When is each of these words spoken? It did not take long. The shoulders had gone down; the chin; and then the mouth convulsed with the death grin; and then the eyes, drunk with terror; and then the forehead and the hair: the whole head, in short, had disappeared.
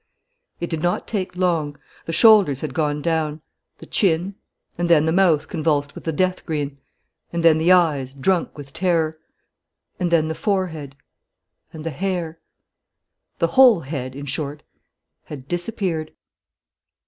It 0.59 0.71
did 0.71 0.81
not 0.81 1.07
take 1.07 1.35
long. 1.35 1.77
The 2.05 2.11
shoulders 2.11 2.61
had 2.61 2.73
gone 2.73 3.03
down; 3.03 3.43
the 3.77 3.85
chin; 3.85 4.33
and 4.75 4.89
then 4.89 5.05
the 5.05 5.11
mouth 5.13 5.47
convulsed 5.47 5.93
with 5.93 6.05
the 6.05 6.11
death 6.11 6.43
grin; 6.43 6.79
and 7.31 7.45
then 7.45 7.59
the 7.59 7.71
eyes, 7.71 8.15
drunk 8.15 8.57
with 8.57 8.73
terror; 8.73 9.19
and 9.99 10.09
then 10.09 10.27
the 10.27 10.33
forehead 10.33 10.95
and 11.71 11.83
the 11.83 11.91
hair: 11.91 12.39
the 13.37 13.49
whole 13.53 13.81
head, 13.81 14.15
in 14.15 14.25
short, 14.25 14.63
had 15.25 15.47
disappeared. 15.47 16.13